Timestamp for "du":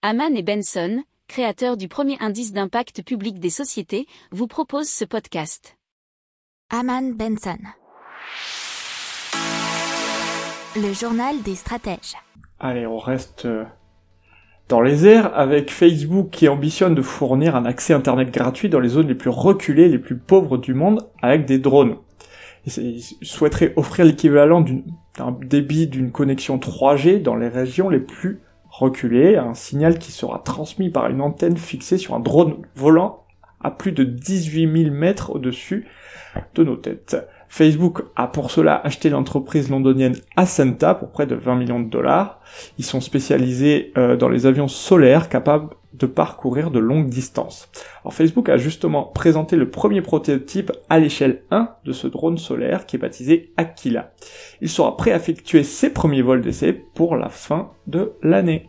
1.76-1.88, 20.58-20.74